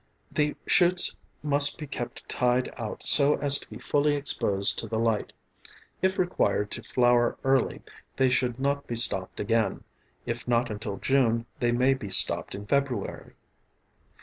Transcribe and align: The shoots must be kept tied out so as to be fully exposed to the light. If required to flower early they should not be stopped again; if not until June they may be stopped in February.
The 0.31 0.55
shoots 0.65 1.15
must 1.43 1.77
be 1.77 1.85
kept 1.85 2.27
tied 2.27 2.73
out 2.79 3.03
so 3.05 3.35
as 3.35 3.59
to 3.59 3.69
be 3.69 3.77
fully 3.77 4.15
exposed 4.15 4.79
to 4.79 4.87
the 4.87 4.97
light. 4.97 5.31
If 6.01 6.17
required 6.17 6.71
to 6.71 6.81
flower 6.81 7.37
early 7.43 7.83
they 8.17 8.31
should 8.31 8.59
not 8.59 8.87
be 8.87 8.95
stopped 8.95 9.39
again; 9.39 9.83
if 10.25 10.47
not 10.47 10.71
until 10.71 10.97
June 10.97 11.45
they 11.59 11.71
may 11.71 11.93
be 11.93 12.09
stopped 12.09 12.55
in 12.55 12.65
February. 12.65 13.33